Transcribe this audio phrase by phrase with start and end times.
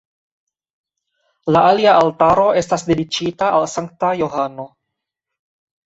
[1.53, 4.71] La alia altaro estas dediĉita al Sankta Johano.